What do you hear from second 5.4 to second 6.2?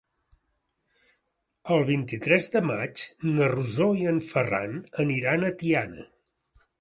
a Tiana.